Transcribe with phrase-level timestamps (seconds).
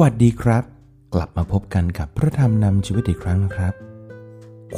[0.00, 0.64] วัสดีครับ
[1.14, 3.74] กลับมาพบกันกับพระธรรมนำชีวิตอีกครั้งนะครับ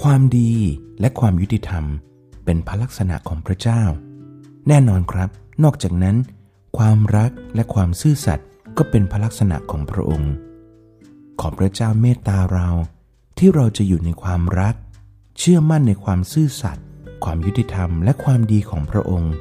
[0.01, 0.53] ความดี
[1.01, 1.85] และความยุติธรรม
[2.45, 3.83] เป็นพลักษณะของพระเจ้า
[4.69, 5.31] แน่นอนครับ
[5.65, 6.17] นอกจากนั้น
[6.79, 8.47] ความรักและความซื่อสัตย์
[8.77, 10.33] ก็เป็นพลักษณะของพระองค์
[11.41, 12.69] ขอพระเจ้าเมตตาเรา
[13.39, 14.75] ที่เราจะอยู่ในความรัก
[15.39, 16.85] เชื่อมั่นในความซื่อสัตย์
[17.25, 19.33] ความยุติธรรมและความดีของพระองค์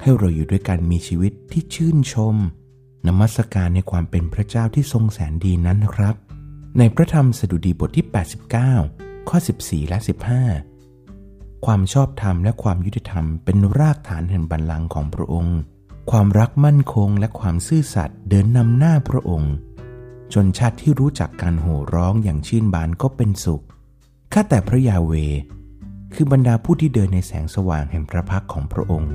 [0.00, 2.36] ให้เราอยู่ด้วยกันมีชีวิตที่ชื่นชม
[3.06, 6.14] นมัสการในความเป็นพระเจ้าที่ทรงแสนดีนั้นนะครับ
[6.78, 8.06] ในพระธรรมสดุดีบทที่
[8.66, 9.98] 89 ข้อ 14 และ
[10.80, 15.58] 15 ความชอบธรรมและความยุติธรรมเป็นรากฐานแห่งบัลลังก์ของพระองค์
[16.10, 19.54] ความรักมั่นคงและความซื่อสัตย์เดินนำหน้าพระองค์
[20.32, 23.64] ชนชาติที่รู้จักการโห่ร้องอย่างชื่นบานก็เป็นสุข
[24.32, 25.12] ข้าแต่พระยาเว
[26.14, 29.14] คือบรรดาผู้ที่เดินในแสงสว่างแห่งพระพักของพระองค์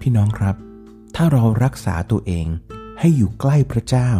[0.00, 0.56] พี่น้องครับ
[1.20, 2.46] ถ้าเรารักษาตัวเอง
[2.98, 4.10] ให้อยู่ใกล้พระเจ้า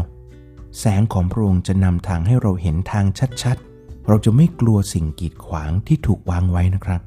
[0.78, 3.06] แสงของพระองค์จะนำทางให้เราเห็นทาง
[3.42, 7.00] ชัดๆ เราจะไม่กลัวสิ่งกีดขวางที่ถูกวางไว้นะครับ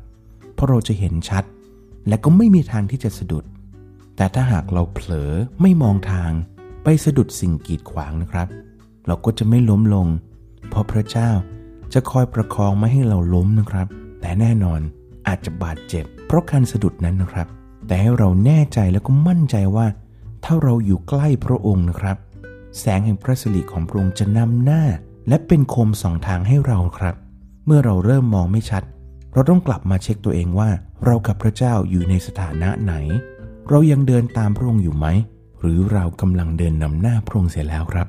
[0.53, 1.43] เพราะเราจะเห็นชัด
[2.07, 3.45] และก็ไม่มีทางที่จะสะดุด
[4.15, 5.31] แต่ถ้าหากเราเผลอ
[5.61, 6.31] ไม่มองทาง
[6.83, 8.47] ไปสะดุดสิ่งกีดขวางนะครับ
[9.07, 10.07] เราก็จะไม่ล้มลง
[10.69, 11.29] เพราะพระเจ้า
[11.93, 13.87] จะคอยประคองไม่ให้เราล้มนะครับ
[14.21, 14.79] แต่แน่นอน
[15.27, 17.49] อาจจะบาดเจ็บ เพราะการสะดุดนั้นนะครับ
[17.91, 19.87] แต่ให้เราแน่ใจแล้วก็มั่นใจว่า
[20.43, 22.17] ถ้าเราอยู่ใกล้พระองค์นะครับ
[22.79, 24.83] แสงแห่งพระสิริของพระองค์จะนำหน้า
[25.27, 27.15] และเป็นโคมสองทางให้เราครับ
[27.65, 28.83] เมื่อเราเริ่มมองไม่ชัด
[29.33, 30.69] เราต้องกลับมาเช็คตัวเองว่า
[31.05, 32.93] เรากับพระเจ้าอยู่ในสถานะไหน
[33.69, 35.07] เรายังเดินตามพระองค์อยู่ไหม
[35.59, 38.07] หรือเรากำลังเดินนำหน้าพระองค์เสียแล้วครับ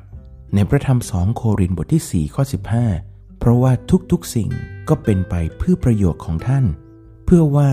[0.55, 2.43] ในพระธรรมสองโครินธ์บทที่4ข้อ
[2.91, 3.73] 15 เพราะว่า
[4.13, 4.51] ทุกๆสิ่ง
[4.89, 6.65] ก็เป็นไปเพื่อประโยชน์ของท่าน
[7.25, 7.71] เพื่อว่า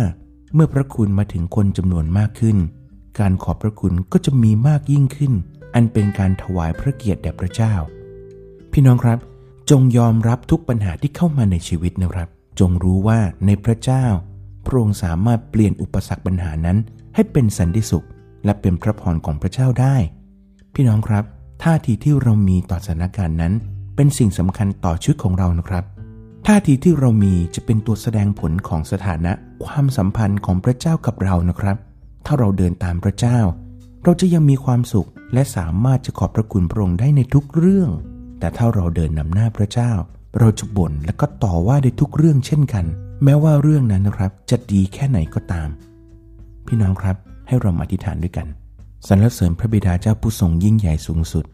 [0.54, 2.58] เมื่อพระคุณมาถึงคนจำนวนมากขึ้น
[3.20, 5.34] การขอบพระคุณก็จะมีมากยิ่งขึ้น
[5.74, 7.74] อันเป็นการถวายพระเกียรติแด่พระเจ้า
[8.72, 9.20] พี่น้องครับ
[9.70, 12.28] จงยอมรับทุกปัญหาที่เข้ามาในชีวิตนะครับ
[12.60, 14.06] จงรู้ว่าในพระเจ้า
[14.66, 16.78] พระองค์สามารถเปลี่ยนอุปสรรคปัญหานั้น
[17.16, 18.06] ให้เป็นสันติสุข
[18.46, 19.96] และเป็นพระพรของพระเจ้าได้
[20.74, 21.24] พี่น้องครับ
[21.64, 23.54] ท่าทีที่เรามีต่อสถานการณ์นั้น
[23.96, 25.84] เป็นสิ่งสำคัญต่อชีวิตของเรานะครับ
[26.48, 29.32] ท่าทีที่เรามีจะเป็นตัวแสดงผลของสถานะ
[29.66, 31.78] ความสัมพันธ์ของพระเจ้ากับเรานะครับ
[32.26, 33.40] ถ้าเราเดินตามพระเจ้า
[34.04, 37.90] เราจะยังมีความสุขและสามารถจะขอบพระคุณพระองค์ได้ในทุกเรื่อง
[38.40, 39.92] แต่ถ้าเราเดินนำหน้าพระเจ้า
[40.40, 42.86] เราจะบ่นและก็ต่อว่าในทุกเรื่องเช่นกัน
[43.24, 45.70] แม้ว่าเรื่องนั้นนะครับ จะดีแค่ไหนก็ตาม
[46.68, 47.16] พี่น้องครับ
[47.48, 48.48] ให้เรามาอธิษฐานด้วยกัน
[49.08, 51.46] สรรเสริญพระบิดาเจ้าผู้ทรงยิ่งใหญ่สูงสุด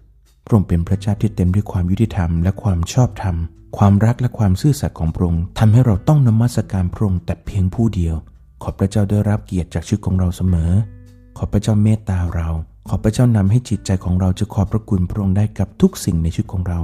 [0.46, 3.36] พระองค์เป็นพระเจ้าที่เต็มด้วยความยุติธรรมและความชอบธรรม
[3.78, 8.16] ความรักและความซื่อสัตย์ของพระองค์ทำให้เราต้องนมัสการพระองค์แต่เพียงผู้เดียว
[8.64, 10.72] ขอพระเจ้าได้รับเกียรติจากชีวิตของเราเสมอ
[11.38, 12.50] ขอพระเจ้าเมตตาเรา
[12.90, 16.80] ขอพระเจ้านำให้จิตใจของเราจะขอบพระคุณพระองค์ได้กับทุกสิ่งในชีวิตของเรา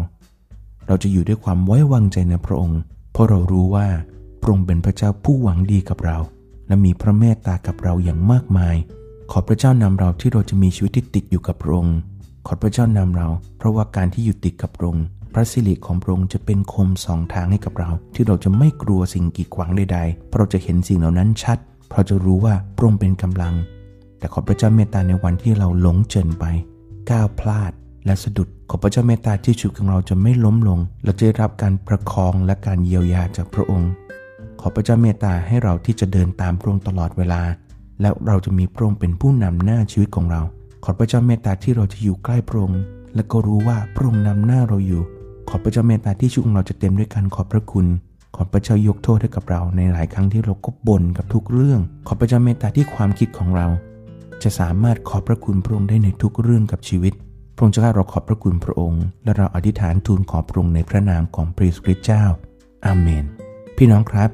[0.88, 2.80] เราจะอยู่ด้วยความไว้วางใจในพระองค์
[3.12, 3.88] เพราะเรารู้ว่า
[4.42, 6.18] พระองค์เป็นพระเจ้าผู้หวังดีกับเรา
[6.68, 8.76] และมีพระเมตตากับเราอย่างมากมาย
[9.32, 11.98] ขอพระเจ้านำเราที่เราจะมีชีวิตที่ติดอยู่กับพระองค์
[12.48, 21.58] ขอพระเจ้านำเรา เพราะว่าการที่อยู่ติดกับพระองค์พระสิริของพระองค์จะเป็นคมสองทางให้กับเรา ที่เราจะไม่กลัวสิ่งกีดขวางใดๆ เพราะเราจะเห็นสิ่งเหล่านั้นชัด
[21.90, 23.54] เพราะจะรู้ว่าพระองค์เป็นกำลัง
[24.20, 26.46] แต่ขอพระเจ้าเมตตาในวันที่เราหลงเจินไป
[27.10, 27.72] ก้าวพลาด
[28.06, 33.92] และสะดุด ขอพระเจ้าเมตตาที่ชีวิตของเราจะไม่ล้มลง เราจะได้รับการประคองและการเยียวยาจากพระองค์
[34.62, 37.42] ขอพระเจ้าเมตตาให้เราที่จะเดินตามพระองค์ตลอดเวลา
[38.02, 40.42] และเราจะมีพระองค์เป็นผู้นำหน้าชีวิตของเรา
[40.84, 42.82] ขอพระเจ้าเมตตาที่เราจะอยู่ใกล้พระองค์
[43.16, 45.04] และก็รู้ว่าพระองค์นำหน้าเราอยู่
[45.50, 47.88] ขอพระเจ้าเมตตาที่ชีวิตของเราจะเต็มด้วยการขอบพระคุณ
[48.36, 53.68] ขอพระเจ้ายกโทษให้กับเราในหลายครั้งที่เราก็บ่นกับทุกเรื่อง ขอพระเจ้าเมตตาที่ความคิดของเรา
[54.44, 57.14] จะสามารถขอบพระคุณพระองค์ได้ในทุกเรื่องกับชีวิต
[57.56, 62.24] พระองค์จะให้เราขอบพระคุณพระองค์ และเราอธิษฐานทูลขอพระองค์ในพระนามของพระเยซูคริสต์เจ้า
[62.86, 63.26] อาเมน
[63.78, 64.30] พี่น้องครับ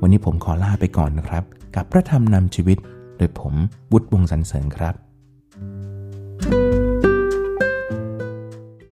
[0.00, 1.44] วันนี้ผมขอลาไปก่อนนะครับ
[1.76, 2.78] กับพระธรรมนำชีวิต
[3.16, 3.54] โดยผม
[3.92, 4.94] บุตรวงสรรเสริญครับ